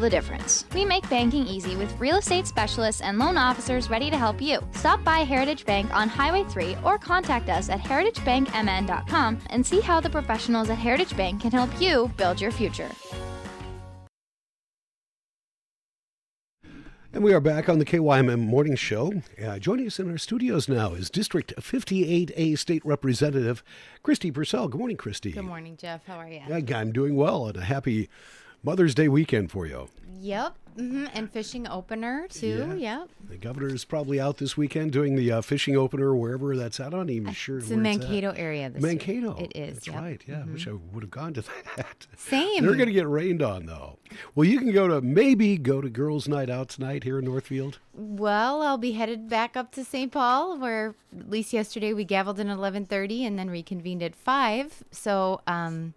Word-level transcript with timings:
the 0.00 0.08
difference. 0.08 0.64
We 0.74 0.86
make 0.86 1.08
banking 1.10 1.46
easy 1.46 1.76
with 1.76 2.00
real 2.00 2.16
estate 2.16 2.46
specialists 2.46 3.02
and 3.02 3.18
loan 3.18 3.36
officers 3.36 3.90
ready 3.90 4.10
to 4.10 4.16
help 4.16 4.40
you. 4.40 4.58
Stop 4.72 5.04
by 5.04 5.18
Heritage 5.18 5.66
Bank 5.66 5.94
on 5.94 6.08
Highway 6.08 6.44
3 6.44 6.78
or 6.82 6.96
contact 6.96 7.50
us 7.50 7.68
at 7.68 7.80
heritagebankmn.com 7.80 9.38
and 9.50 9.66
see 9.66 9.80
how 9.80 10.00
the 10.00 10.08
professionals 10.08 10.70
at 10.70 10.78
Heritage 10.78 11.14
Bank 11.14 11.42
can 11.42 11.50
help 11.50 11.68
you 11.78 12.10
build 12.16 12.40
your 12.40 12.50
future. 12.50 12.88
And 17.12 17.22
we 17.22 17.34
are 17.34 17.40
back 17.40 17.68
on 17.68 17.78
the 17.78 17.84
KYMN 17.84 18.40
Morning 18.40 18.74
Show. 18.74 19.12
Uh, 19.44 19.58
joining 19.58 19.86
us 19.86 20.00
in 20.00 20.10
our 20.10 20.16
studios 20.16 20.70
now 20.70 20.94
is 20.94 21.10
District 21.10 21.52
58A 21.58 22.56
State 22.58 22.82
Representative 22.86 23.62
Kristi 24.02 24.32
Pursell. 24.32 24.70
Good 24.70 24.78
morning, 24.78 24.96
Kristi. 24.96 25.34
Good 25.34 25.42
morning, 25.42 25.76
Jeff. 25.76 26.06
How 26.06 26.16
are 26.16 26.26
you? 26.26 26.40
I'm 26.74 26.92
doing 26.92 27.14
well 27.14 27.48
and 27.48 27.58
a 27.58 27.64
happy 27.64 28.08
Mother's 28.62 28.94
Day 28.94 29.08
weekend 29.08 29.50
for 29.50 29.66
you. 29.66 29.88
Yep. 30.20 30.54
Mm-hmm. 30.76 31.06
And 31.14 31.30
fishing 31.30 31.68
opener, 31.68 32.28
too. 32.30 32.76
Yeah. 32.78 33.00
Yep. 33.00 33.08
The 33.28 33.36
governor 33.36 33.74
is 33.74 33.84
probably 33.84 34.20
out 34.20 34.38
this 34.38 34.56
weekend 34.56 34.92
doing 34.92 35.16
the 35.16 35.32
uh, 35.32 35.40
fishing 35.42 35.76
opener 35.76 36.14
wherever 36.14 36.56
that's 36.56 36.78
at. 36.80 36.94
I'm 36.94 37.00
not 37.00 37.10
even 37.10 37.32
sure. 37.32 37.58
It's 37.58 37.70
in 37.70 37.82
Mankato 37.82 38.30
at. 38.30 38.38
area 38.38 38.70
this 38.70 38.82
Mankato. 38.82 39.36
It 39.36 39.52
is. 39.54 39.74
That's 39.74 39.86
yep. 39.88 39.96
Mm-hmm. 39.96 40.04
right. 40.04 40.22
Yeah. 40.26 40.42
I 40.42 40.52
wish 40.52 40.68
I 40.68 40.72
would 40.92 41.02
have 41.02 41.10
gone 41.10 41.34
to 41.34 41.42
that. 41.76 42.06
Same. 42.16 42.62
They're 42.62 42.76
going 42.76 42.86
to 42.86 42.92
get 42.92 43.08
rained 43.08 43.42
on, 43.42 43.66
though. 43.66 43.98
Well, 44.34 44.46
you 44.46 44.60
can 44.60 44.70
go 44.70 44.86
to 44.88 45.00
maybe 45.02 45.58
go 45.58 45.80
to 45.80 45.90
Girls' 45.90 46.28
Night 46.28 46.48
Out 46.48 46.68
tonight 46.68 47.02
here 47.02 47.18
in 47.18 47.24
Northfield. 47.24 47.80
Well, 47.92 48.62
I'll 48.62 48.78
be 48.78 48.92
headed 48.92 49.28
back 49.28 49.56
up 49.56 49.72
to 49.72 49.84
St. 49.84 50.10
Paul, 50.10 50.56
where 50.56 50.94
at 51.18 51.28
least 51.28 51.52
yesterday 51.52 51.92
we 51.92 52.06
gavelled 52.06 52.38
in 52.38 52.46
11:30 52.46 53.26
and 53.26 53.38
then 53.38 53.50
reconvened 53.50 54.02
at 54.04 54.14
five. 54.14 54.84
So, 54.90 55.40
um, 55.46 55.94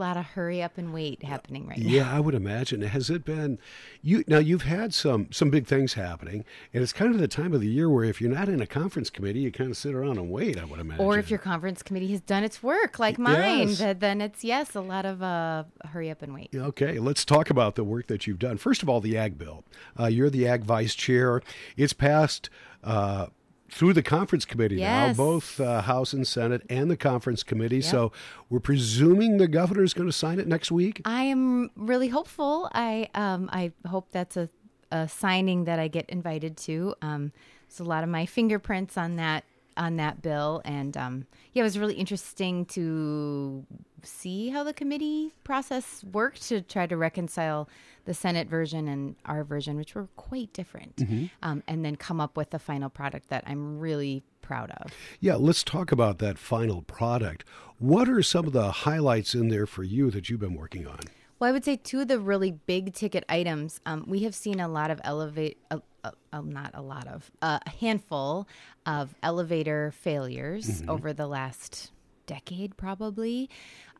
lot 0.00 0.16
of 0.16 0.24
hurry 0.24 0.62
up 0.62 0.76
and 0.78 0.92
wait 0.92 1.22
happening 1.22 1.66
right 1.66 1.78
now. 1.78 1.88
Yeah, 1.88 2.12
I 2.14 2.20
would 2.20 2.34
imagine. 2.34 2.82
Has 2.82 3.10
it 3.10 3.24
been 3.24 3.58
you 4.02 4.24
now 4.26 4.38
you've 4.38 4.62
had 4.62 4.92
some 4.94 5.28
some 5.30 5.50
big 5.50 5.66
things 5.66 5.94
happening 5.94 6.44
and 6.74 6.82
it's 6.82 6.92
kind 6.92 7.14
of 7.14 7.20
the 7.20 7.28
time 7.28 7.52
of 7.52 7.60
the 7.60 7.68
year 7.68 7.88
where 7.88 8.04
if 8.04 8.20
you're 8.20 8.30
not 8.30 8.48
in 8.48 8.60
a 8.60 8.66
conference 8.66 9.10
committee, 9.10 9.40
you 9.40 9.52
kind 9.52 9.70
of 9.70 9.76
sit 9.76 9.94
around 9.94 10.18
and 10.18 10.30
wait, 10.30 10.58
I 10.58 10.64
would 10.64 10.80
imagine. 10.80 11.04
Or 11.04 11.18
if 11.18 11.30
your 11.30 11.38
conference 11.38 11.82
committee 11.82 12.10
has 12.12 12.20
done 12.20 12.42
its 12.44 12.62
work, 12.62 12.98
like 12.98 13.18
mine, 13.18 13.68
Yes. 13.68 13.96
then 13.98 14.20
it's 14.20 14.42
yes, 14.42 14.74
a 14.74 14.80
lot 14.80 15.04
of 15.06 15.22
uh, 15.22 15.64
hurry 15.84 16.10
up 16.10 16.22
and 16.22 16.32
wait. 16.34 16.50
Okay, 16.54 16.98
let's 16.98 17.24
talk 17.24 17.50
about 17.50 17.74
the 17.74 17.84
work 17.84 18.06
that 18.08 18.26
you've 18.26 18.38
done. 18.38 18.56
First 18.56 18.82
of 18.82 18.88
all, 18.88 19.00
the 19.00 19.16
Ag 19.16 19.36
Bill. 19.38 19.64
Uh, 19.98 20.06
you're 20.06 20.30
the 20.30 20.46
Ag 20.48 20.64
Vice 20.64 20.94
Chair. 20.94 21.42
It's 21.76 21.92
passed 21.92 22.48
uh, 22.82 23.26
through 23.70 23.92
the 23.92 24.02
conference 24.02 24.44
committee 24.44 24.76
Yes. 24.76 25.16
now, 25.16 25.24
both 25.24 25.60
uh, 25.60 25.82
House 25.82 26.12
and 26.12 26.26
Senate 26.26 26.62
and 26.68 26.90
the 26.90 26.96
conference 26.96 27.42
committee. 27.42 27.80
So 27.80 28.12
we're 28.48 28.60
presuming 28.60 29.38
the 29.38 29.48
governor's 29.48 29.94
going 29.94 30.08
to 30.08 30.12
sign 30.12 30.38
it 30.40 30.46
next 30.48 30.70
week. 30.72 31.00
I 31.04 31.22
am 31.24 31.70
really 31.76 32.08
hopeful. 32.08 32.68
I 32.72 33.08
um 33.14 33.48
I 33.52 33.72
hope 33.86 34.08
that's 34.10 34.36
a, 34.36 34.48
a 34.90 35.08
signing 35.08 35.64
that 35.64 35.78
I 35.78 35.88
get 35.88 36.08
invited 36.10 36.56
to. 36.58 36.94
Um, 37.00 37.32
there's 37.68 37.80
a 37.80 37.84
lot 37.84 38.02
of 38.02 38.10
my 38.10 38.26
fingerprints 38.26 38.98
on 38.98 39.16
that 39.16 39.44
on 39.80 39.96
that 39.96 40.20
bill, 40.22 40.60
and 40.64 40.96
um, 40.96 41.26
yeah, 41.54 41.62
it 41.62 41.64
was 41.64 41.78
really 41.78 41.94
interesting 41.94 42.66
to 42.66 43.66
see 44.02 44.50
how 44.50 44.62
the 44.62 44.74
committee 44.74 45.32
process 45.42 46.04
worked 46.12 46.42
to 46.48 46.60
try 46.60 46.86
to 46.86 46.96
reconcile 46.96 47.68
the 48.04 48.14
Senate 48.14 48.48
version 48.48 48.86
and 48.86 49.16
our 49.24 49.42
version, 49.42 49.76
which 49.76 49.94
were 49.94 50.08
quite 50.16 50.52
different, 50.52 51.02
um, 51.42 51.62
and 51.66 51.84
then 51.84 51.96
come 51.96 52.20
up 52.20 52.36
with 52.36 52.50
the 52.50 52.58
final 52.58 52.90
product 52.90 53.30
that 53.30 53.42
I'm 53.46 53.78
really 53.78 54.22
proud 54.42 54.70
of. 54.72 54.92
Yeah, 55.18 55.36
let's 55.36 55.64
talk 55.64 55.92
about 55.92 56.18
that 56.18 56.38
final 56.38 56.82
product. 56.82 57.44
What 57.78 58.08
are 58.08 58.22
some 58.22 58.46
of 58.46 58.52
the 58.52 58.70
highlights 58.70 59.34
in 59.34 59.48
there 59.48 59.66
for 59.66 59.82
you 59.82 60.10
that 60.10 60.28
you've 60.28 60.40
been 60.40 60.54
working 60.54 60.86
on? 60.86 61.00
Well, 61.38 61.48
I 61.48 61.52
would 61.52 61.64
say 61.64 61.76
two 61.76 62.00
of 62.00 62.08
the 62.08 62.20
really 62.20 62.52
big 62.52 62.92
ticket 62.92 63.24
items. 63.28 63.80
Um, 63.86 64.04
we 64.06 64.20
have 64.24 64.34
seen 64.34 64.60
a 64.60 64.68
lot 64.68 64.90
of 64.90 65.00
elevate, 65.04 65.56
uh, 65.70 65.78
uh, 66.04 66.10
uh, 66.32 66.40
not 66.40 66.70
a 66.74 66.82
lot 66.82 67.06
of, 67.06 67.30
a 67.42 67.60
handful 67.80 68.46
of 68.86 69.14
elevator 69.22 69.92
failures 69.92 70.82
over 70.88 71.12
the 71.12 71.26
last 71.26 71.90
decade, 72.26 72.76
probably. 72.76 73.50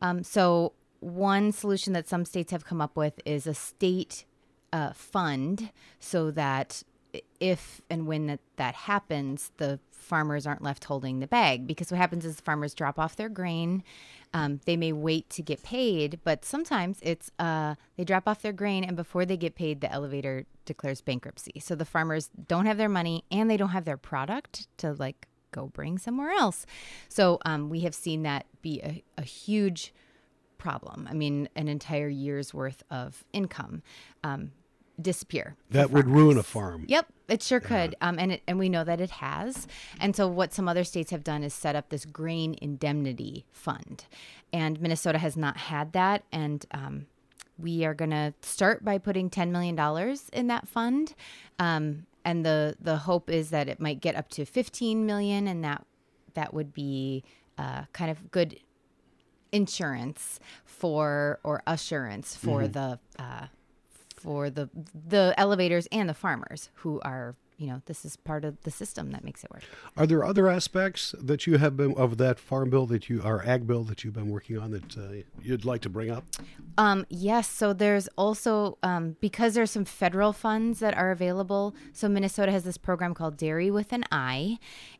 Um, 0.01 0.23
so, 0.23 0.73
one 0.99 1.51
solution 1.51 1.93
that 1.93 2.07
some 2.07 2.25
states 2.25 2.51
have 2.51 2.63
come 2.63 2.79
up 2.79 2.95
with 2.95 3.19
is 3.25 3.47
a 3.47 3.53
state 3.53 4.25
uh, 4.71 4.93
fund 4.93 5.71
so 5.99 6.31
that 6.31 6.83
if 7.39 7.81
and 7.89 8.07
when 8.07 8.27
that, 8.27 8.39
that 8.57 8.75
happens, 8.75 9.51
the 9.57 9.79
farmers 9.91 10.47
aren't 10.47 10.63
left 10.63 10.85
holding 10.85 11.19
the 11.19 11.27
bag. 11.27 11.67
Because 11.67 11.91
what 11.91 11.97
happens 11.97 12.25
is 12.25 12.37
the 12.37 12.41
farmers 12.41 12.73
drop 12.73 12.99
off 12.99 13.15
their 13.15 13.29
grain. 13.29 13.83
Um, 14.33 14.61
they 14.65 14.77
may 14.77 14.93
wait 14.93 15.29
to 15.31 15.41
get 15.41 15.61
paid, 15.63 16.19
but 16.23 16.45
sometimes 16.45 16.99
it's 17.01 17.31
uh, 17.37 17.75
they 17.97 18.05
drop 18.05 18.27
off 18.27 18.41
their 18.41 18.53
grain, 18.53 18.83
and 18.83 18.95
before 18.95 19.25
they 19.25 19.35
get 19.35 19.55
paid, 19.55 19.81
the 19.81 19.91
elevator 19.91 20.45
declares 20.65 21.01
bankruptcy. 21.01 21.59
So 21.59 21.75
the 21.75 21.85
farmers 21.85 22.29
don't 22.47 22.65
have 22.65 22.77
their 22.77 22.89
money 22.89 23.25
and 23.29 23.49
they 23.49 23.57
don't 23.57 23.69
have 23.69 23.85
their 23.85 23.97
product 23.97 24.67
to 24.77 24.93
like 24.93 25.27
go 25.51 25.67
bring 25.67 25.97
somewhere 25.97 26.31
else. 26.31 26.65
So 27.09 27.39
um, 27.45 27.69
we 27.69 27.81
have 27.81 27.93
seen 27.93 28.23
that 28.23 28.45
be 28.61 28.81
a, 28.81 29.03
a 29.17 29.23
huge 29.23 29.93
problem. 30.57 31.07
I 31.09 31.13
mean, 31.13 31.49
an 31.55 31.67
entire 31.67 32.07
year's 32.07 32.53
worth 32.53 32.83
of 32.89 33.25
income 33.33 33.81
um, 34.23 34.51
disappear. 35.01 35.55
That 35.69 35.91
would 35.91 36.07
ruin 36.07 36.37
a 36.37 36.43
farm. 36.43 36.85
Yep, 36.87 37.07
it 37.27 37.41
sure 37.41 37.59
could, 37.59 37.95
um, 38.01 38.19
and 38.19 38.33
it, 38.33 38.41
and 38.47 38.59
we 38.59 38.69
know 38.69 38.83
that 38.83 39.01
it 39.01 39.11
has. 39.11 39.67
And 39.99 40.15
so, 40.15 40.27
what 40.27 40.53
some 40.53 40.67
other 40.67 40.83
states 40.83 41.11
have 41.11 41.23
done 41.23 41.43
is 41.43 41.53
set 41.53 41.75
up 41.75 41.89
this 41.89 42.05
grain 42.05 42.55
indemnity 42.61 43.45
fund, 43.51 44.05
and 44.51 44.81
Minnesota 44.81 45.17
has 45.17 45.37
not 45.37 45.57
had 45.57 45.93
that. 45.93 46.23
And 46.31 46.65
um, 46.71 47.07
we 47.57 47.85
are 47.85 47.93
going 47.93 48.11
to 48.11 48.33
start 48.41 48.83
by 48.83 48.97
putting 48.97 49.29
ten 49.29 49.51
million 49.51 49.75
dollars 49.75 50.29
in 50.33 50.47
that 50.47 50.67
fund, 50.67 51.13
um, 51.59 52.05
and 52.25 52.45
the 52.45 52.75
the 52.81 52.97
hope 52.97 53.29
is 53.29 53.49
that 53.51 53.69
it 53.69 53.79
might 53.79 54.01
get 54.01 54.15
up 54.15 54.29
to 54.29 54.45
fifteen 54.45 55.05
million, 55.05 55.47
and 55.47 55.63
that 55.63 55.85
that 56.33 56.53
would 56.53 56.73
be 56.73 57.23
uh, 57.57 57.83
kind 57.93 58.11
of 58.11 58.31
good 58.31 58.59
insurance 59.51 60.39
for 60.63 61.39
or 61.43 61.61
assurance 61.67 62.35
for 62.35 62.67
the 62.67 62.99
uh, 63.19 63.47
for 64.21 64.49
the 64.49 64.69
the 65.07 65.33
elevators 65.37 65.87
and 65.91 66.07
the 66.07 66.13
farmers 66.13 66.69
who 66.75 66.99
are 67.01 67.35
you 67.61 67.67
know 67.67 67.81
this 67.85 68.03
is 68.03 68.15
part 68.15 68.43
of 68.43 68.59
the 68.63 68.71
system 68.71 69.11
that 69.11 69.23
makes 69.23 69.43
it 69.43 69.51
work. 69.51 69.61
Are 69.95 70.07
there 70.07 70.25
other 70.25 70.47
aspects 70.47 71.13
that 71.19 71.45
you 71.45 71.59
have 71.59 71.77
been 71.77 71.93
of 71.93 72.17
that 72.17 72.39
farm 72.39 72.71
bill 72.71 72.87
that 72.87 73.07
you 73.07 73.21
or 73.21 73.45
ag 73.45 73.67
bill 73.67 73.83
that 73.83 74.03
you've 74.03 74.15
been 74.15 74.29
working 74.29 74.57
on 74.57 74.71
that 74.71 74.97
uh, 74.97 75.21
you'd 75.43 75.63
like 75.63 75.81
to 75.81 75.89
bring 75.89 76.09
up? 76.09 76.23
Um, 76.79 77.05
yes, 77.09 77.47
so 77.47 77.71
there's 77.71 78.07
also 78.17 78.79
um, 78.81 79.15
because 79.21 79.53
there's 79.53 79.69
some 79.69 79.85
federal 79.85 80.33
funds 80.33 80.79
that 80.79 80.97
are 80.97 81.11
available. 81.11 81.75
So 81.93 82.09
Minnesota 82.09 82.51
has 82.51 82.63
this 82.63 82.77
program 82.77 83.13
called 83.13 83.37
Dairy 83.37 83.69
with 83.69 83.93
an 83.93 84.05
I, 84.11 84.57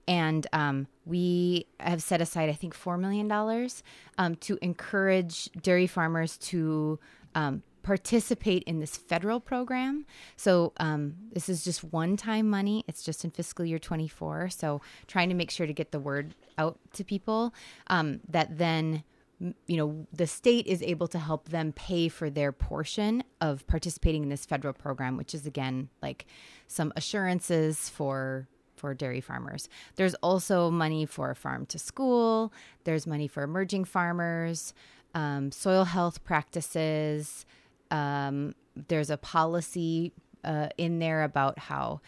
and 0.07 0.45
um, 0.53 0.85
we 1.03 1.65
have 1.79 2.03
set 2.03 2.21
aside 2.21 2.47
I 2.47 2.53
think 2.53 2.75
four 2.75 2.95
million 2.95 3.27
dollars 3.27 3.81
um, 4.19 4.35
to 4.35 4.59
encourage 4.61 5.49
dairy 5.63 5.87
farmers 5.87 6.37
to 6.37 6.99
um, 7.33 7.63
participate 7.83 8.63
in 8.63 8.79
this 8.79 8.97
federal 8.97 9.39
program. 9.39 10.05
So 10.35 10.73
um, 10.77 11.15
this 11.31 11.49
is 11.49 11.63
just 11.63 11.83
one-time 11.83 12.49
money. 12.49 12.83
It's 12.87 13.03
just 13.03 13.23
in 13.23 13.31
fiscal 13.31 13.65
year 13.65 13.79
24. 13.79 14.49
So 14.49 14.81
trying 15.07 15.29
to 15.29 15.35
make 15.35 15.51
sure 15.51 15.67
to 15.67 15.73
get 15.73 15.91
the 15.91 15.99
word 15.99 16.35
out 16.57 16.79
to 16.93 17.03
people 17.03 17.53
um, 17.87 18.19
that 18.29 18.57
then 18.57 19.03
you 19.67 19.77
know 19.77 20.05
the 20.13 20.27
state 20.27 20.67
is 20.67 20.81
able 20.83 21.07
to 21.07 21.17
help 21.17 21.49
them 21.49 21.73
pay 21.73 22.07
for 22.07 22.29
their 22.29 22.51
portion 22.51 23.23
of 23.39 23.65
participating 23.67 24.23
in 24.23 24.29
this 24.29 24.45
federal 24.45 24.73
program 24.73 25.17
which 25.17 25.33
is 25.33 25.45
again 25.45 25.89
like 26.01 26.25
some 26.67 26.93
assurances 26.95 27.89
for 27.89 28.47
for 28.75 28.93
dairy 28.93 29.21
farmers 29.21 29.67
there's 29.95 30.13
also 30.15 30.69
money 30.69 31.05
for 31.05 31.33
farm 31.33 31.65
to 31.65 31.79
school 31.79 32.53
there's 32.83 33.07
money 33.07 33.27
for 33.27 33.43
emerging 33.43 33.83
farmers 33.83 34.73
um, 35.15 35.51
soil 35.51 35.85
health 35.85 36.23
practices 36.23 37.45
um, 37.91 38.55
there's 38.87 39.09
a 39.09 39.17
policy 39.17 40.13
uh, 40.43 40.69
in 40.77 40.99
there 40.99 41.23
about 41.23 41.59
how 41.59 42.01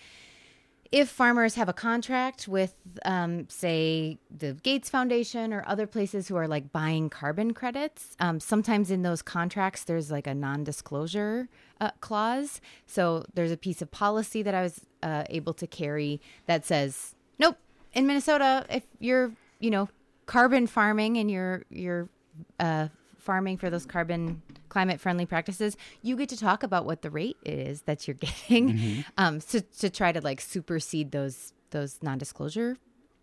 if 0.92 1.10
farmers 1.10 1.56
have 1.56 1.68
a 1.68 1.74
contract 1.74 2.48
with, 2.48 2.76
um, 3.04 3.50
say, 3.50 4.20
the 4.30 4.54
Gates 4.54 4.92
Foundation 4.92 5.52
or 5.52 5.64
other 5.66 5.88
places 5.88 6.28
who 6.28 6.36
are 6.36 6.48
like 6.48 6.72
buying 6.72 7.10
carbon 7.10 7.56
credits, 7.56 8.16
um, 8.20 8.40
sometimes 8.40 8.92
in 8.92 9.02
those 9.02 9.24
contracts 9.24 9.84
there's 9.86 10.12
like 10.12 10.28
a 10.28 10.36
non-disclosure 10.36 11.50
uh, 11.82 11.90
clause. 12.00 12.62
So 12.86 13.26
there's 13.34 13.52
a 13.52 13.58
piece 13.58 13.82
of 13.82 13.90
policy 13.90 14.44
that 14.44 14.54
I 14.54 14.62
was 14.62 14.82
uh, 15.02 15.24
able 15.32 15.56
to 15.56 15.66
carry 15.66 16.22
that 16.46 16.64
says, 16.64 17.16
nope, 17.40 17.58
in 17.94 18.06
Minnesota, 18.06 18.64
if 18.70 18.84
you're, 19.00 19.32
you 19.60 19.72
know, 19.72 19.90
carbon 20.28 20.68
farming 20.68 21.18
and 21.18 21.30
you're 21.30 21.64
you're 21.70 22.08
uh, 22.60 22.88
farming 23.18 23.58
for 23.58 23.70
those 23.70 23.86
carbon 23.86 24.42
climate 24.74 25.00
friendly 25.00 25.26
practices, 25.28 25.78
you 26.02 26.18
get 26.18 26.30
to 26.30 26.38
talk 26.38 26.64
about 26.64 26.84
what 26.84 27.04
the 27.04 27.12
rate 27.12 27.38
is 27.46 27.84
that 27.84 28.08
you're 28.08 28.16
getting, 28.50 29.06
um, 29.20 29.40
to 29.40 29.62
to 29.62 29.90
try 29.90 30.12
to 30.12 30.20
like 30.20 30.42
supersede 30.42 31.12
those 31.12 31.54
those 31.70 32.00
non 32.02 32.18
disclosure 32.18 32.76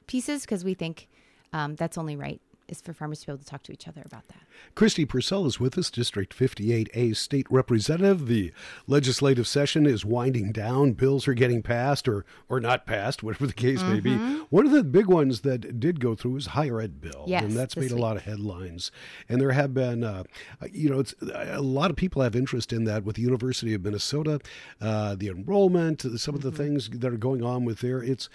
pieces 0.07 0.43
because 0.43 0.65
we 0.65 0.75
think 0.75 1.09
um, 1.53 1.75
that's 1.75 1.99
only 1.99 2.17
right 2.17 2.41
is 2.71 2.81
for 2.81 2.93
farmers 2.95 3.21
to 3.21 3.27
be 3.27 3.33
able 3.33 3.39
to 3.41 3.45
talk 3.45 3.63
to 3.65 3.73
each 3.73 3.89
other 3.89 4.03
about 4.05 4.29
that. 4.29 4.39
Kristi 4.77 5.07
Pursell 5.07 5.47
is 5.47 5.59
with 5.59 5.77
us, 5.77 5.91
District 5.91 6.37
58A 6.37 7.17
State 7.17 7.47
Representative. 7.51 8.27
The 8.27 8.53
legislative 8.87 9.47
session 9.49 9.87
is 9.87 10.05
winding 10.05 10.53
down. 10.53 10.93
Bills 10.93 11.27
are 11.27 11.35
getting 11.35 11.63
passed 11.63 12.07
or, 12.07 12.25
or 12.49 12.61
not 12.61 12.87
passed, 12.87 13.23
whatever 13.23 13.47
the 13.47 13.53
case 13.53 13.81
mm-hmm. 13.81 13.93
may 13.93 14.01
be. 14.01 14.11
Mm-hmm. 14.11 14.43
One 14.51 14.67
of 14.67 14.73
the 14.73 14.85
big 14.85 15.07
ones 15.07 15.41
that 15.41 15.81
did 15.81 16.01
go 16.01 16.15
through 16.15 16.37
is 16.37 16.47
higher 16.47 16.81
ed 16.81 17.01
bill. 17.01 17.25
Yes, 17.27 17.43
and 17.43 17.53
that's 17.53 17.77
made 17.77 17.91
week. 17.91 17.99
a 17.99 18.03
lot 18.03 18.17
of 18.17 18.23
headlines. 18.23 18.93
And 19.29 19.41
there 19.41 19.53
have 19.53 19.75
been, 19.75 20.05
uh, 20.05 20.25
you 20.73 20.89
know, 20.89 21.03
a 21.33 21.61
lot 21.61 21.91
of 21.91 21.97
people 21.97 22.23
have 22.23 22.37
interest 22.37 22.73
in 22.73 22.85
that 22.85 23.05
with 23.05 23.17
the 23.17 23.23
University 23.23 23.75
of 23.75 23.85
Minnesota, 23.85 24.41
uh, 24.81 25.17
the 25.17 25.29
enrollment, 25.29 26.03
some 26.21 26.35
of 26.35 26.43
the 26.43 26.51
mm-hmm. 26.51 26.57
things 26.57 26.91
that 26.91 27.13
are 27.13 27.17
going 27.19 27.43
on 27.43 27.65
with 27.65 27.81
there. 27.81 28.03
It's, 28.03 28.29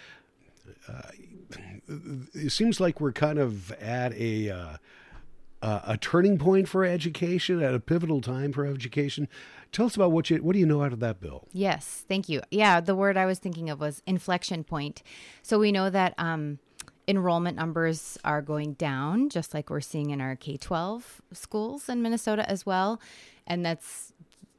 uh, 0.88 1.02
it 2.34 2.52
seems 2.52 2.80
like 2.80 3.00
we're 3.00 3.12
kind 3.12 3.40
of 3.40 3.72
at 3.74 4.14
a 4.14 4.50
uh, 4.50 4.78
a 5.62 5.98
turning 5.98 6.38
point 6.38 6.68
for 6.68 6.86
education, 6.86 7.62
at 7.62 7.74
a 7.74 7.80
pivotal 7.80 8.22
time 8.22 8.54
for 8.54 8.66
education. 8.66 9.28
Tell 9.72 9.88
us 9.88 9.96
about 9.96 10.12
what 10.12 10.30
you 10.30 10.38
what 10.38 10.54
do 10.54 10.60
you 10.60 10.66
know 10.66 10.84
out 10.84 10.94
of 10.94 11.00
that 11.00 11.20
bill? 11.20 11.48
Yes, 11.52 12.06
thank 12.08 12.30
you. 12.30 12.42
Yeah, 12.52 12.82
the 12.82 12.96
word 12.96 13.18
I 13.18 13.26
was 13.26 13.40
thinking 13.40 13.70
of 13.70 13.80
was 13.80 14.02
inflection 14.06 14.64
point. 14.64 15.02
So 15.42 15.58
we 15.60 15.72
know 15.72 15.90
that 15.90 16.14
um, 16.18 16.60
enrollment 17.08 17.58
numbers 17.58 18.18
are 18.24 18.42
going 18.42 18.74
down, 18.74 19.30
just 19.30 19.54
like 19.54 19.70
we're 19.70 19.82
seeing 19.82 20.12
in 20.12 20.22
our 20.22 20.36
K 20.36 20.58
twelve 20.58 21.22
schools 21.34 21.90
in 21.90 22.02
Minnesota 22.02 22.48
as 22.50 22.66
well, 22.66 23.02
and 23.48 23.66
that's 23.66 24.14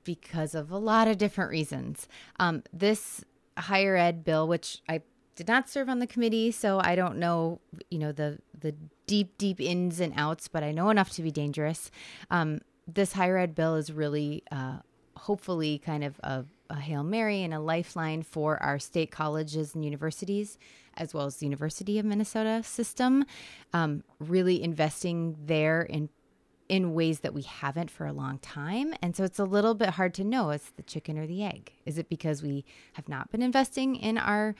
because 0.04 0.54
of 0.54 0.70
a 0.70 0.78
lot 0.78 1.08
of 1.08 1.18
different 1.18 1.50
reasons. 1.50 2.08
Um, 2.38 2.62
this 2.72 3.24
higher 3.56 3.96
ed 3.96 4.24
bill, 4.24 4.46
which 4.46 4.82
I 4.88 5.02
did 5.36 5.46
not 5.46 5.68
serve 5.68 5.88
on 5.88 5.98
the 5.98 6.06
committee, 6.06 6.50
so 6.50 6.80
I 6.82 6.96
don't 6.96 7.18
know, 7.18 7.60
you 7.90 7.98
know, 7.98 8.10
the 8.10 8.38
the 8.58 8.74
deep, 9.06 9.38
deep 9.38 9.60
ins 9.60 10.00
and 10.00 10.12
outs, 10.16 10.48
but 10.48 10.62
I 10.64 10.72
know 10.72 10.90
enough 10.90 11.10
to 11.10 11.22
be 11.22 11.30
dangerous. 11.30 11.90
Um, 12.30 12.60
this 12.88 13.12
higher 13.12 13.36
ed 13.36 13.54
bill 13.54 13.76
is 13.76 13.92
really, 13.92 14.42
uh, 14.50 14.78
hopefully, 15.16 15.78
kind 15.78 16.02
of 16.02 16.18
a, 16.24 16.44
a 16.70 16.76
hail 16.76 17.04
mary 17.04 17.42
and 17.42 17.52
a 17.52 17.60
lifeline 17.60 18.22
for 18.22 18.60
our 18.62 18.78
state 18.78 19.10
colleges 19.10 19.74
and 19.74 19.84
universities, 19.84 20.58
as 20.96 21.12
well 21.12 21.26
as 21.26 21.36
the 21.36 21.46
University 21.46 21.98
of 21.98 22.04
Minnesota 22.04 22.62
system. 22.64 23.24
Um, 23.72 24.02
really 24.18 24.62
investing 24.62 25.36
there 25.44 25.82
in 25.82 26.08
in 26.68 26.94
ways 26.94 27.20
that 27.20 27.32
we 27.32 27.42
haven't 27.42 27.90
for 27.92 28.06
a 28.06 28.12
long 28.12 28.38
time. 28.38 28.92
And 29.00 29.14
so 29.14 29.22
it's 29.22 29.38
a 29.38 29.44
little 29.44 29.74
bit 29.74 29.90
hard 29.90 30.12
to 30.14 30.24
know 30.24 30.50
it's 30.50 30.70
the 30.70 30.82
chicken 30.82 31.16
or 31.16 31.24
the 31.24 31.44
egg. 31.44 31.72
Is 31.84 31.96
it 31.96 32.08
because 32.08 32.42
we 32.42 32.64
have 32.94 33.08
not 33.08 33.30
been 33.30 33.40
investing 33.40 33.94
in 33.94 34.18
our 34.18 34.56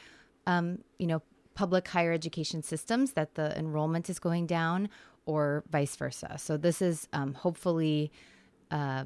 um, 0.47 0.79
you 0.99 1.07
know, 1.07 1.23
public 1.55 1.89
higher 1.89 2.13
education 2.13 2.63
systems 2.63 3.13
that 3.13 3.35
the 3.35 3.59
enrollment 3.59 4.11
is 4.11 4.19
going 4.19 4.47
down 4.47 4.89
or 5.25 5.65
vice 5.71 5.97
versa. 5.97 6.37
So 6.39 6.57
this 6.57 6.81
is 6.81 7.09
um, 7.13 7.35
hopefully 7.35 8.13
uh, 8.71 9.05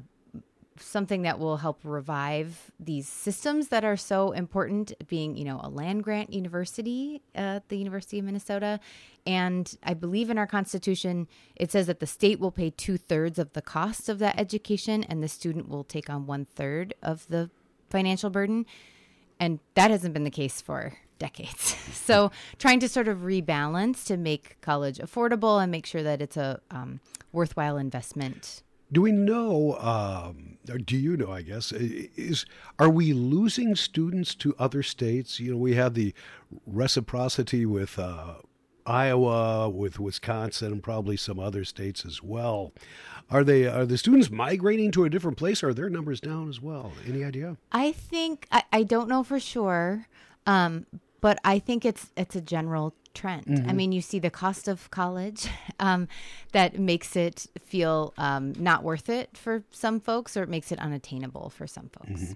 something 0.77 1.23
that 1.23 1.39
will 1.39 1.57
help 1.57 1.79
revive 1.83 2.71
these 2.79 3.07
systems 3.07 3.67
that 3.69 3.83
are 3.83 3.97
so 3.97 4.31
important 4.31 4.93
being 5.07 5.35
you 5.35 5.43
know 5.43 5.59
a 5.63 5.69
land 5.69 6.03
grant 6.03 6.33
university 6.33 7.21
at 7.35 7.67
the 7.69 7.77
university 7.77 8.17
of 8.19 8.25
minnesota 8.25 8.79
and 9.27 9.77
i 9.83 9.93
believe 9.93 10.29
in 10.29 10.37
our 10.37 10.47
constitution 10.47 11.27
it 11.55 11.71
says 11.71 11.87
that 11.87 11.99
the 11.99 12.07
state 12.07 12.39
will 12.39 12.51
pay 12.51 12.69
two-thirds 12.69 13.37
of 13.37 13.51
the 13.53 13.61
cost 13.61 14.09
of 14.09 14.19
that 14.19 14.39
education 14.39 15.03
and 15.03 15.21
the 15.21 15.27
student 15.27 15.67
will 15.67 15.83
take 15.83 16.09
on 16.09 16.25
one-third 16.25 16.93
of 17.03 17.27
the 17.27 17.49
financial 17.89 18.29
burden 18.29 18.65
and 19.39 19.59
that 19.75 19.91
hasn't 19.91 20.13
been 20.13 20.23
the 20.23 20.31
case 20.31 20.61
for 20.61 20.93
decades. 21.21 21.75
so 21.93 22.31
trying 22.57 22.79
to 22.79 22.89
sort 22.89 23.07
of 23.07 23.19
rebalance 23.19 24.05
to 24.07 24.17
make 24.17 24.57
college 24.61 24.97
affordable 24.97 25.61
and 25.61 25.71
make 25.71 25.85
sure 25.85 26.03
that 26.03 26.21
it's 26.21 26.35
a 26.35 26.59
um, 26.71 26.99
worthwhile 27.31 27.77
investment. 27.77 28.63
Do 28.91 29.01
we 29.03 29.13
know, 29.13 29.77
um, 29.79 30.57
or 30.69 30.77
do 30.77 30.97
you 30.97 31.15
know, 31.15 31.31
I 31.31 31.43
guess, 31.43 31.71
is 31.71 32.45
are 32.77 32.89
we 32.89 33.13
losing 33.13 33.75
students 33.75 34.35
to 34.35 34.53
other 34.59 34.83
states? 34.83 35.39
You 35.39 35.51
know, 35.51 35.57
we 35.57 35.75
have 35.75 35.93
the 35.93 36.13
reciprocity 36.65 37.65
with 37.65 37.97
uh, 37.97 38.33
Iowa, 38.85 39.69
with 39.69 39.97
Wisconsin, 39.99 40.73
and 40.73 40.83
probably 40.83 41.15
some 41.15 41.39
other 41.39 41.63
states 41.63 42.05
as 42.05 42.21
well. 42.21 42.73
Are 43.29 43.45
they 43.45 43.65
are 43.65 43.85
the 43.85 43.97
students 43.97 44.29
migrating 44.29 44.91
to 44.91 45.05
a 45.05 45.09
different 45.09 45.37
place? 45.37 45.63
Are 45.63 45.73
their 45.73 45.89
numbers 45.89 46.19
down 46.19 46.49
as 46.49 46.59
well? 46.59 46.91
Any 47.07 47.23
idea? 47.23 47.55
I 47.71 47.93
think 47.93 48.47
I, 48.51 48.63
I 48.73 48.83
don't 48.83 49.07
know 49.07 49.23
for 49.23 49.39
sure, 49.39 50.07
um, 50.45 50.85
but 51.21 51.39
I 51.43 51.59
think 51.59 51.85
it's 51.85 52.11
it's 52.17 52.35
a 52.35 52.41
general 52.41 52.93
trend. 53.13 53.45
Mm-hmm. 53.45 53.69
I 53.69 53.73
mean, 53.73 53.91
you 53.91 54.01
see 54.01 54.19
the 54.19 54.29
cost 54.29 54.67
of 54.67 54.89
college 54.91 55.47
um, 55.79 56.07
that 56.51 56.79
makes 56.79 57.15
it 57.15 57.47
feel 57.59 58.13
um, 58.17 58.53
not 58.57 58.83
worth 58.83 59.09
it 59.09 59.37
for 59.37 59.63
some 59.71 59.99
folks, 59.99 60.35
or 60.35 60.43
it 60.43 60.49
makes 60.49 60.71
it 60.71 60.79
unattainable 60.79 61.49
for 61.49 61.67
some 61.67 61.89
folks. 61.89 62.21
Mm-hmm. 62.21 62.33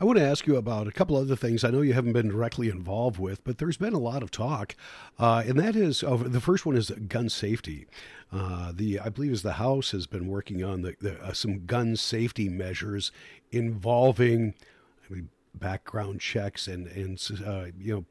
I 0.00 0.04
want 0.04 0.18
to 0.18 0.24
ask 0.24 0.46
you 0.46 0.56
about 0.56 0.86
a 0.86 0.92
couple 0.92 1.16
other 1.16 1.36
things 1.36 1.64
I 1.64 1.70
know 1.70 1.80
you 1.80 1.92
haven't 1.92 2.12
been 2.12 2.28
directly 2.28 2.68
involved 2.68 3.18
with, 3.18 3.42
but 3.44 3.58
there's 3.58 3.76
been 3.76 3.92
a 3.92 3.98
lot 3.98 4.22
of 4.22 4.30
talk, 4.30 4.74
uh, 5.18 5.42
and 5.46 5.58
that 5.58 5.76
is 5.76 6.02
uh, 6.02 6.16
the 6.16 6.40
first 6.40 6.64
one 6.64 6.76
is 6.76 6.90
gun 6.90 7.28
safety. 7.28 7.86
Uh, 8.32 8.72
the 8.74 9.00
I 9.00 9.08
believe 9.08 9.32
is 9.32 9.42
the 9.42 9.54
House 9.54 9.90
has 9.92 10.06
been 10.06 10.26
working 10.26 10.62
on 10.62 10.82
the, 10.82 10.94
the 11.00 11.20
uh, 11.22 11.32
some 11.32 11.66
gun 11.66 11.96
safety 11.96 12.48
measures 12.48 13.10
involving 13.50 14.54
background 15.58 16.20
checks 16.20 16.68
and 16.68 16.86
and 16.88 17.20
uh, 17.46 17.66
you 17.78 17.94
know 17.94 18.04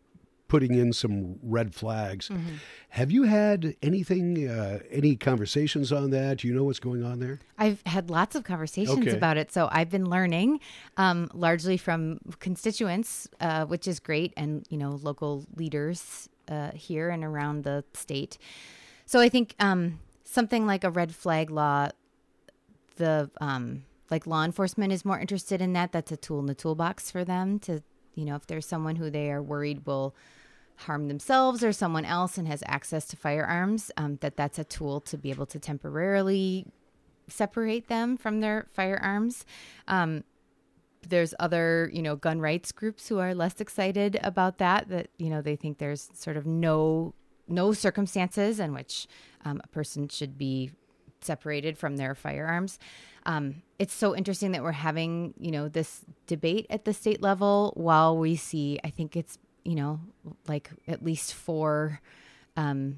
putting 0.48 0.74
in 0.74 0.94
some 0.94 1.38
red 1.44 1.74
flags. 1.74 2.30
Mm-hmm. 2.30 2.56
Have 2.90 3.12
you 3.12 3.24
had 3.24 3.76
anything, 3.82 4.48
uh, 4.48 4.80
any 4.90 5.16
conversations 5.16 5.92
on 5.92 6.12
that? 6.12 6.40
Do 6.40 6.48
you 6.48 6.54
know 6.54 6.64
what's 6.64 6.80
going 6.80 7.04
on 7.04 7.20
there? 7.20 7.40
I've 7.58 7.82
had 7.86 8.10
lots 8.10 8.36
of 8.36 8.44
conversations 8.44 9.00
okay. 9.00 9.12
about 9.12 9.38
it. 9.38 9.52
So 9.52 9.68
I've 9.72 9.90
been 9.90 10.10
learning 10.10 10.60
um, 10.96 11.30
largely 11.34 11.78
from 11.78 12.20
constituents, 12.40 13.28
uh, 13.40 13.66
which 13.66 13.88
is 13.88 14.00
great, 14.00 14.34
and 14.38 14.66
you 14.70 14.78
know 14.78 14.92
local 15.02 15.46
leaders 15.56 16.30
uh, 16.48 16.72
here 16.72 17.10
and 17.10 17.24
around 17.24 17.64
the 17.64 17.84
state. 17.94 18.38
So 19.06 19.20
I 19.20 19.30
think 19.30 19.56
um, 19.60 20.00
something 20.24 20.66
like 20.66 20.84
a 20.84 20.90
red 20.90 21.14
flag 21.14 21.50
law, 21.50 21.90
the 22.96 23.30
um, 23.40 23.84
like 24.10 24.28
law 24.28 24.44
enforcement 24.44 24.94
is 24.94 25.06
more 25.06 25.20
interested 25.20 25.62
in 25.62 25.74
that. 25.74 25.92
That's 25.92 26.12
a 26.12 26.18
tool 26.18 26.40
in 26.40 26.46
the 26.46 26.56
toolbox 26.56 27.12
for 27.12 27.24
them 27.24 27.60
to, 27.60 27.82
you 28.16 28.26
know, 28.26 28.36
if 28.36 28.48
there's 28.48 28.66
someone 28.66 28.96
who 28.96 29.10
they 29.10 29.32
are 29.32 29.42
worried 29.42 29.86
will 29.86 30.16
harm 30.82 31.08
themselves 31.08 31.64
or 31.64 31.74
someone 31.74 32.06
else 32.06 32.38
and 32.38 32.48
has 32.48 32.64
access 32.68 33.06
to 33.08 33.18
firearms, 33.18 33.92
um, 33.98 34.18
that 34.22 34.38
that's 34.38 34.60
a 34.60 34.64
tool 34.64 35.02
to 35.02 35.18
be 35.18 35.30
able 35.30 35.46
to 35.48 35.60
temporarily 35.60 36.66
separate 37.28 37.88
them 37.88 38.18
from 38.18 38.40
their 38.40 38.68
firearms. 38.74 39.46
Um, 39.88 40.24
there's 41.08 41.34
other, 41.40 41.90
you 41.94 42.02
know, 42.02 42.16
gun 42.16 42.40
rights 42.40 42.72
groups 42.72 43.08
who 43.08 43.20
are 43.20 43.34
less 43.34 43.60
excited 43.60 44.20
about 44.24 44.58
that. 44.58 44.90
That 44.90 45.08
you 45.18 45.30
know 45.30 45.42
they 45.42 45.56
think 45.56 45.78
there's 45.78 46.10
sort 46.14 46.38
of 46.38 46.46
no 46.46 47.14
no 47.48 47.72
circumstances 47.72 48.60
in 48.60 48.74
which 48.74 49.08
um, 49.46 49.62
a 49.64 49.68
person 49.68 50.10
should 50.10 50.38
be 50.38 50.72
separated 51.28 51.78
from 51.78 51.98
their 51.98 52.16
firearms. 52.16 52.80
Um, 53.26 53.62
it's 53.78 53.94
so 53.94 54.16
interesting 54.16 54.54
that 54.54 54.64
we're 54.64 54.72
having, 54.72 55.34
you 55.38 55.52
know, 55.52 55.68
this 55.68 56.06
debate 56.26 56.66
at 56.70 56.86
the 56.86 56.94
state 56.94 57.22
level 57.22 57.74
while 57.76 58.18
we 58.18 58.36
see, 58.36 58.80
I 58.84 58.90
think 58.90 59.16
it's, 59.16 59.38
you 59.64 59.76
know, 59.76 60.00
like 60.48 60.72
at 60.88 61.04
least 61.04 61.34
four 61.34 62.02
um, 62.56 62.98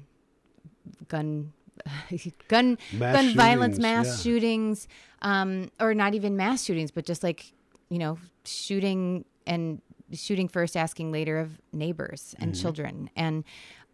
gun 1.08 1.52
gun 2.48 2.78
mass 2.92 3.14
gun 3.16 3.34
violence 3.34 3.78
mass 3.78 4.06
yeah. 4.06 4.16
shootings 4.16 4.88
um, 5.22 5.70
or 5.80 5.94
not 5.94 6.14
even 6.14 6.36
mass 6.36 6.64
shootings 6.64 6.90
but 6.90 7.06
just 7.06 7.22
like 7.22 7.52
you 7.88 7.98
know 7.98 8.18
shooting 8.44 9.24
and 9.46 9.80
shooting 10.12 10.48
first 10.48 10.76
asking 10.76 11.10
later 11.12 11.38
of 11.38 11.58
neighbors 11.72 12.34
and 12.38 12.52
mm-hmm. 12.52 12.60
children 12.60 13.10
and 13.16 13.44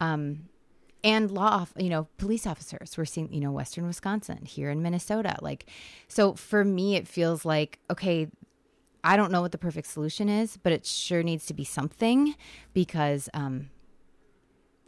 um, 0.00 0.48
and 1.06 1.30
law, 1.30 1.66
you 1.76 1.88
know, 1.88 2.08
police 2.18 2.48
officers. 2.48 2.98
We're 2.98 3.04
seeing, 3.04 3.32
you 3.32 3.38
know, 3.38 3.52
Western 3.52 3.86
Wisconsin, 3.86 4.44
here 4.44 4.70
in 4.70 4.82
Minnesota. 4.82 5.36
Like, 5.40 5.66
so 6.08 6.34
for 6.34 6.64
me, 6.64 6.96
it 6.96 7.06
feels 7.06 7.44
like, 7.44 7.78
okay, 7.88 8.26
I 9.04 9.16
don't 9.16 9.30
know 9.30 9.40
what 9.40 9.52
the 9.52 9.58
perfect 9.58 9.86
solution 9.86 10.28
is, 10.28 10.56
but 10.56 10.72
it 10.72 10.84
sure 10.84 11.22
needs 11.22 11.46
to 11.46 11.54
be 11.54 11.62
something 11.62 12.34
because 12.74 13.28
um, 13.34 13.70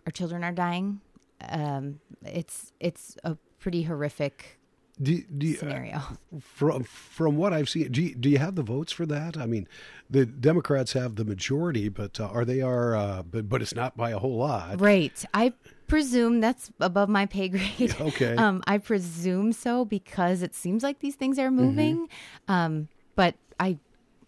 our 0.07 0.11
children 0.11 0.43
are 0.43 0.51
dying. 0.51 1.01
Um, 1.49 2.01
it's 2.25 2.73
it's 2.81 3.17
a 3.23 3.37
pretty 3.61 3.85
horrific 3.85 4.59
do, 5.01 5.23
do 5.23 5.47
you, 5.47 5.55
uh, 5.55 5.59
scenario. 5.61 5.97
Uh, 5.99 6.41
from 6.41 6.83
from 6.83 7.37
what 7.37 7.53
I've 7.53 7.69
seen, 7.69 7.93
do 7.93 8.03
you, 8.03 8.17
do 8.17 8.29
you 8.29 8.39
have 8.39 8.57
the 8.57 8.65
votes 8.65 8.91
for 8.91 9.07
that? 9.07 9.37
I 9.37 9.47
mean, 9.47 9.69
the 10.11 10.27
Democrats 10.27 10.95
have 10.95 11.15
the 11.15 11.25
majority, 11.25 11.89
but 11.89 12.19
uh, 12.19 12.27
are 12.27 12.45
they 12.45 12.61
are 12.61 12.97
uh, 12.97 13.23
but 13.23 13.49
but 13.49 13.63
it's 13.63 13.77
not 13.77 13.97
by 13.97 14.11
a 14.11 14.19
whole 14.19 14.37
lot, 14.37 14.81
right? 14.81 15.25
I 15.33 15.53
presume 15.89 16.41
that's 16.41 16.71
above 16.81 17.09
my 17.09 17.27
pay 17.27 17.49
grade. 17.49 17.97
Okay. 18.01 18.37
Um, 18.37 18.63
I 18.67 18.79
presume 18.79 19.53
so 19.53 19.85
because 19.85 20.43
it 20.43 20.55
seems 20.55 20.83
like 20.83 21.01
these 21.01 21.15
things 21.15 21.39
are 21.39 21.51
moving. 21.51 22.07
Mm-hmm. 22.07 22.53
Um, 22.53 22.89
but 23.17 23.35
I, 23.59 23.79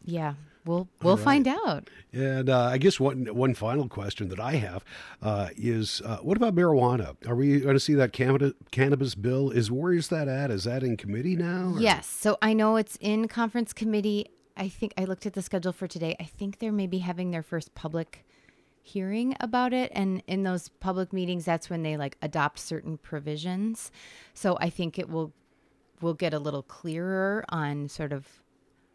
yeah, 0.05 0.35
we'll 0.65 0.89
we'll 1.03 1.17
right. 1.17 1.25
find 1.25 1.49
out. 1.49 1.89
And 2.13 2.51
uh, 2.51 2.65
I 2.65 2.79
guess 2.79 2.99
one 2.99 3.27
one 3.27 3.55
final 3.55 3.89
question 3.89 4.29
that 4.29 4.41
I 4.41 4.53
have 4.57 4.85
uh, 5.23 5.49
is, 5.57 6.03
uh, 6.05 6.19
what 6.19 6.37
about 6.37 6.55
marijuana? 6.55 7.17
Are 7.29 7.37
we 7.37 7.61
going 7.61 7.75
to 7.75 7.81
see 7.81 7.95
that 7.95 8.13
cannabis 8.13 9.15
bill? 9.15 9.51
Is 9.51 9.71
where 9.71 9.93
is 9.93 10.09
that 10.09 10.29
at? 10.29 10.51
Is 10.51 10.65
that 10.65 10.83
in 10.83 10.97
committee 10.97 11.37
now? 11.37 11.75
Or? 11.77 11.81
Yes. 11.81 12.07
So 12.07 12.39
I 12.43 12.53
know 12.53 12.77
it's 12.77 12.97
in 13.01 13.29
conference 13.29 13.73
committee. 13.73 14.27
I 14.57 14.69
think 14.69 14.93
I 14.99 15.05
looked 15.05 15.27
at 15.27 15.35
the 15.35 15.43
schedule 15.43 15.73
for 15.73 15.87
today. 15.87 16.17
I 16.21 16.25
think 16.25 16.59
they're 16.59 16.73
maybe 16.73 16.99
having 16.99 17.31
their 17.31 17.43
first 17.43 17.75
public 17.75 18.25
hearing 18.83 19.37
about 19.41 19.73
it. 19.73 19.91
And 19.95 20.23
in 20.27 20.43
those 20.43 20.69
public 20.69 21.13
meetings 21.13 21.45
that's 21.45 21.71
when 21.71 21.83
they 21.83 21.97
like 21.97 22.17
adopt 22.23 22.59
certain 22.59 22.99
provisions. 22.99 23.91
So 24.35 24.57
i 24.61 24.71
think 24.71 24.99
it 24.99 25.09
will 25.09 25.33
will 26.01 26.15
get 26.15 26.33
a 26.33 26.39
little 26.39 26.63
clearer 26.63 27.45
on 27.51 27.89
sort 27.89 28.13
of 28.13 28.27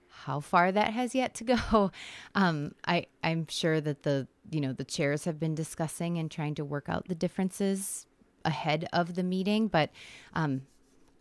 how 0.09 0.39
far 0.39 0.71
that 0.71 0.93
has 0.93 1.13
yet 1.13 1.33
to 1.35 1.43
go. 1.43 1.91
Um, 2.35 2.73
i 2.85 3.05
i'm 3.23 3.47
sure 3.47 3.79
that 3.79 4.03
the 4.03 4.27
you 4.51 4.59
know 4.59 4.73
the 4.73 4.83
chairs 4.83 5.25
have 5.25 5.39
been 5.39 5.55
discussing 5.55 6.17
and 6.17 6.29
trying 6.29 6.55
to 6.55 6.65
work 6.65 6.89
out 6.89 7.07
the 7.07 7.15
differences 7.15 8.05
ahead 8.43 8.87
of 8.93 9.15
the 9.15 9.23
meeting. 9.23 9.67
But 9.67 9.89
um, 10.33 10.63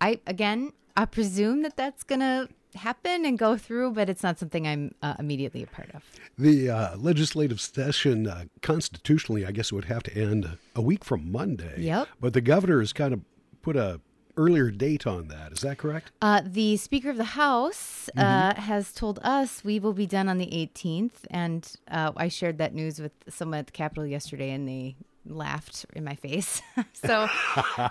i 0.01 0.21
again 0.27 0.73
i 0.97 1.05
presume 1.05 1.63
that 1.63 1.77
that's 1.77 2.03
gonna 2.03 2.49
happen 2.75 3.25
and 3.25 3.39
go 3.39 3.57
through, 3.57 3.93
but 3.93 4.09
it's 4.09 4.23
not 4.23 4.39
something 4.39 4.67
I'm 4.67 4.95
uh, 5.03 5.15
immediately 5.19 5.63
a 5.63 5.67
part 5.67 5.91
of. 5.95 6.03
The 6.39 6.71
uh, 6.71 6.97
legislative 6.97 7.61
session, 7.61 8.27
uh, 8.27 8.45
constitutionally, 8.63 9.47
I 9.47 9.53
guess 9.53 9.73
it 9.73 9.75
would 9.75 9.87
have 9.87 10.03
to 10.05 10.17
end 10.17 10.59
a 10.75 10.83
week 10.83 11.05
from 11.05 11.31
Monday. 11.31 11.83
Yep. 11.83 12.09
But 12.21 12.33
the 12.33 12.41
governor 12.41 12.81
has 12.81 12.93
kind 12.93 13.15
of 13.15 13.21
put 13.63 13.77
a 13.77 14.01
earlier 14.37 14.71
date 14.71 15.07
on 15.07 15.29
that. 15.29 15.53
Is 15.53 15.61
that 15.61 15.79
correct? 15.79 16.11
Uh, 16.21 16.43
the 16.45 16.77
Speaker 16.77 17.11
of 17.11 17.17
the 17.17 17.25
House 17.25 18.11
uh, 18.17 18.23
mm-hmm. 18.53 18.61
has 18.61 18.93
told 18.93 19.21
us 19.23 19.63
we 19.65 19.79
will 19.79 19.93
be 19.93 20.07
done 20.07 20.29
on 20.29 20.39
the 20.39 20.47
18th, 20.47 21.27
and 21.31 21.71
uh, 21.91 22.13
I 22.17 22.29
shared 22.29 22.59
that 22.59 22.75
news 22.75 23.01
with 23.01 23.13
someone 23.29 23.61
at 23.61 23.67
the 23.67 23.73
Capitol 23.73 24.07
yesterday, 24.07 24.51
and 24.51 24.69
they 24.69 24.97
laughed 25.27 25.87
in 25.95 26.05
my 26.05 26.15
face. 26.15 26.63
so, 26.93 27.29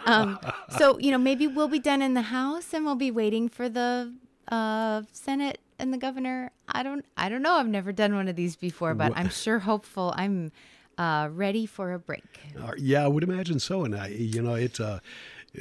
um, 0.06 0.40
so 0.78 1.00
you 1.00 1.12
know, 1.12 1.18
maybe 1.18 1.48
we'll 1.48 1.68
be 1.68 1.80
done 1.80 2.02
in 2.02 2.14
the 2.14 2.24
House, 2.24 2.74
and 2.74 2.86
we'll 2.86 2.96
be 2.96 3.12
waiting 3.12 3.50
for 3.50 3.70
the 3.70 4.14
uh, 4.50 5.04
Senate 5.12 5.60
and 5.80 5.94
the 5.94 5.98
governor. 5.98 6.52
I 6.68 6.84
don't 6.84 7.06
I 7.18 7.30
don't 7.30 7.42
know. 7.42 7.54
I've 7.54 7.68
never 7.68 7.92
done 7.92 8.16
one 8.16 8.28
of 8.28 8.36
these 8.36 8.56
before, 8.56 8.94
but 8.94 9.14
I'm 9.16 9.30
sure 9.30 9.60
hopeful. 9.60 10.14
I'm 10.16 10.52
uh, 10.98 11.30
ready 11.32 11.66
for 11.66 11.94
a 11.94 12.00
break. 12.00 12.24
Uh, 12.60 12.72
yeah, 12.78 13.04
I 13.04 13.08
would 13.08 13.24
imagine 13.24 13.60
so. 13.60 13.84
And 13.84 13.96
I, 13.96 14.08
you 14.08 14.42
know, 14.42 14.56
it's 14.56 14.80
uh, 14.80 15.00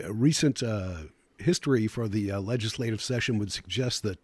recent 0.09 0.63
uh, 0.63 0.95
history 1.39 1.87
for 1.87 2.09
the 2.09 2.33
uh, 2.33 2.41
legislative 2.41 3.03
session 3.03 3.39
would 3.39 3.53
suggest 3.53 4.03
that. 4.03 4.19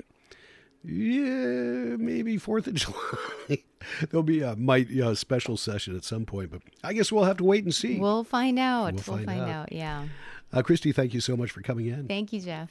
Yeah, 0.84 1.96
maybe 1.96 2.36
Fourth 2.38 2.68
of 2.68 2.74
July. 2.74 3.64
There'll 4.08 4.22
be 4.22 4.42
a 4.42 4.54
might 4.54 4.88
you 4.88 5.02
know, 5.02 5.14
special 5.14 5.56
session 5.56 5.96
at 5.96 6.04
some 6.04 6.24
point, 6.24 6.52
but 6.52 6.62
I 6.84 6.92
guess 6.92 7.10
we'll 7.10 7.24
have 7.24 7.38
to 7.38 7.44
wait 7.44 7.64
and 7.64 7.74
see. 7.74 7.98
We'll 7.98 8.24
find 8.24 8.58
out. 8.58 8.94
We'll, 8.94 9.02
we'll 9.06 9.16
find, 9.16 9.26
find 9.26 9.40
out. 9.42 9.48
out. 9.48 9.72
Yeah. 9.72 10.04
Uh, 10.52 10.62
Kristi, 10.62 10.94
thank 10.94 11.12
you 11.12 11.20
so 11.20 11.36
much 11.36 11.50
for 11.50 11.60
coming 11.60 11.86
in. 11.86 12.08
Thank 12.08 12.32
you, 12.32 12.40
Jeff. 12.40 12.70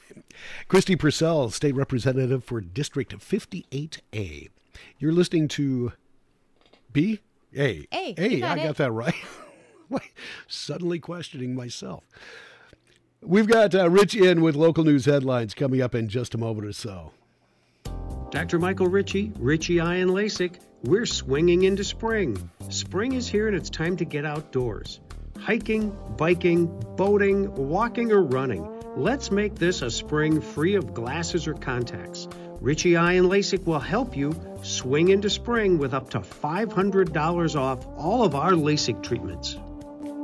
Kristi 0.68 0.96
Pursell, 0.96 1.52
State 1.52 1.74
Representative 1.74 2.42
for 2.42 2.60
District 2.60 3.16
58A. 3.16 4.48
You're 4.98 5.12
listening 5.12 5.48
to 5.48 5.92
B? 6.92 7.20
A. 7.56 7.86
A. 7.92 8.14
A. 8.18 8.40
Got 8.40 8.58
I 8.58 8.64
got 8.64 8.76
that 8.76 8.92
right. 8.92 9.14
Suddenly 10.48 10.98
questioning 10.98 11.54
myself. 11.54 12.04
We've 13.22 13.48
got 13.48 13.74
uh, 13.74 13.88
Rich 13.90 14.14
in 14.14 14.42
with 14.42 14.54
local 14.54 14.84
news 14.84 15.04
headlines 15.04 15.54
coming 15.54 15.80
up 15.80 15.94
in 15.94 16.08
just 16.08 16.34
a 16.34 16.38
moment 16.38 16.66
or 16.66 16.72
so. 16.72 17.12
Dr. 18.30 18.58
Michael 18.58 18.88
Ritchie, 18.88 19.32
Ritchie 19.38 19.80
Eye 19.80 19.96
and 19.96 20.10
LASIK, 20.10 20.58
we're 20.84 21.06
swinging 21.06 21.62
into 21.62 21.82
spring. 21.82 22.50
Spring 22.68 23.14
is 23.14 23.26
here 23.26 23.48
and 23.48 23.56
it's 23.56 23.70
time 23.70 23.96
to 23.96 24.04
get 24.04 24.24
outdoors 24.24 25.00
hiking, 25.40 25.96
biking, 26.16 26.66
boating, 26.96 27.54
walking, 27.54 28.12
or 28.12 28.22
running. 28.22 28.66
Let's 28.96 29.30
make 29.30 29.54
this 29.54 29.82
a 29.82 29.90
spring 29.90 30.40
free 30.40 30.74
of 30.74 30.94
glasses 30.94 31.46
or 31.46 31.54
contacts. 31.54 32.28
Ritchie 32.60 32.96
Eye 32.96 33.12
and 33.12 33.28
LASIK 33.28 33.64
will 33.64 33.78
help 33.78 34.16
you 34.16 34.34
swing 34.62 35.10
into 35.10 35.30
spring 35.30 35.78
with 35.78 35.94
up 35.94 36.10
to 36.10 36.20
$500 36.20 37.56
off 37.56 37.86
all 37.96 38.24
of 38.24 38.34
our 38.34 38.52
LASIK 38.52 39.02
treatments. 39.02 39.56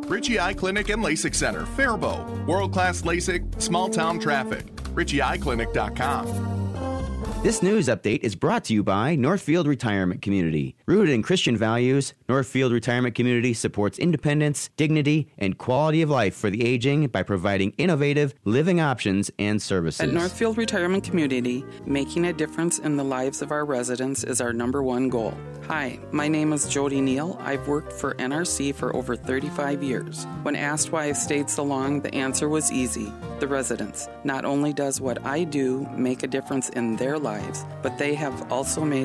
Ritchie 0.09 0.40
Eye 0.40 0.54
Clinic 0.54 0.88
and 0.90 1.02
LASIK 1.02 1.35
Center, 1.35 1.64
Faribault. 1.64 2.47
World 2.47 2.73
class 2.73 3.02
LASIK, 3.02 3.62
small 3.62 3.88
town 3.88 4.18
traffic. 4.18 4.66
RitchieEyeClinic.com. 4.94 6.63
This 7.45 7.63
news 7.63 7.89
update 7.89 8.21
is 8.23 8.35
brought 8.35 8.65
to 8.65 8.73
you 8.73 8.83
by 8.83 9.17
Northfield 9.17 9.67
Retirement 9.67 10.23
Community. 10.23 10.77
Rooted 10.87 11.13
in 11.13 11.23
Christian 11.23 11.59
values, 11.59 12.15
Northfield 12.27 12.73
Retirement 12.73 13.15
Community 13.15 13.53
supports 13.53 13.99
independence, 13.99 14.71
dignity, 14.79 15.31
and 15.37 15.59
quality 15.59 16.01
of 16.01 16.09
life 16.09 16.35
for 16.35 16.49
the 16.49 16.65
aging 16.65 17.09
by 17.09 17.23
providing 17.23 17.73
innovative 17.73 18.33
living 18.45 18.81
options 18.81 19.31
and 19.39 19.61
services. 19.61 20.01
At 20.01 20.15
Northfield 20.15 20.57
Retirement 20.57 21.05
Community, 21.05 21.67
making 21.85 22.25
a 22.25 22.33
difference 22.33 22.79
in 22.79 22.97
the 22.97 23.05
lives 23.05 23.43
of 23.43 23.53
our 23.53 23.67
residents 23.67 24.25
is 24.25 24.41
our 24.41 24.55
number 24.55 24.83
one 24.83 25.11
goal. 25.11 25.37
Hi, 25.69 25.99
my 26.13 26.29
name 26.29 26.55
is 26.55 26.67
Jody 26.67 27.03
Neal. 27.03 27.37
I've 27.43 27.69
worked 27.69 27.93
for 27.93 28.15
NRC 28.15 28.75
for 28.75 28.97
over 28.97 29.17
35 29.17 29.83
years. 29.83 30.27
When 30.45 30.57
asked 30.57 30.93
why 30.93 31.05
I've 31.09 31.19
stayed 31.19 31.51
so 31.51 31.63
long, 31.63 32.01
the 32.01 32.15
answer 32.15 32.49
was 32.49 32.73
easy 32.73 33.13
the 33.41 33.49
residents. 33.49 34.09
Not 34.23 34.45
only 34.45 34.73
does 34.73 35.01
what 35.01 35.25
I 35.27 35.45
do 35.45 35.87
make 35.97 36.23
a 36.23 36.27
difference 36.27 36.69
in 36.71 36.97
their 36.97 37.19
lives, 37.35 37.59
but 37.83 37.93
they 37.99 38.14
have 38.14 38.37
also 38.53 38.81
made 38.85 39.03